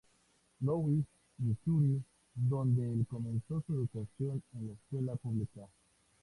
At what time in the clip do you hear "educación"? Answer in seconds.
3.75-4.41